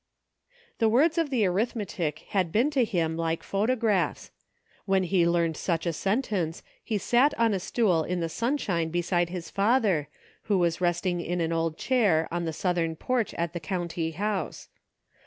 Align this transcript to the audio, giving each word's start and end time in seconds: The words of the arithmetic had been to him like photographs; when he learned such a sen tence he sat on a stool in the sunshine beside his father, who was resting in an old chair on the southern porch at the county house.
The 0.79 0.89
words 0.89 1.19
of 1.19 1.29
the 1.29 1.45
arithmetic 1.45 2.25
had 2.29 2.51
been 2.51 2.71
to 2.71 2.83
him 2.83 3.15
like 3.15 3.43
photographs; 3.43 4.31
when 4.85 5.03
he 5.03 5.27
learned 5.27 5.55
such 5.57 5.85
a 5.85 5.93
sen 5.93 6.23
tence 6.23 6.63
he 6.83 6.97
sat 6.97 7.35
on 7.37 7.53
a 7.53 7.59
stool 7.59 8.03
in 8.03 8.19
the 8.19 8.27
sunshine 8.27 8.89
beside 8.89 9.29
his 9.29 9.51
father, 9.51 10.07
who 10.45 10.57
was 10.57 10.81
resting 10.81 11.21
in 11.21 11.39
an 11.39 11.53
old 11.53 11.77
chair 11.77 12.27
on 12.31 12.45
the 12.45 12.51
southern 12.53 12.95
porch 12.95 13.35
at 13.35 13.53
the 13.53 13.59
county 13.59 14.09
house. 14.09 14.69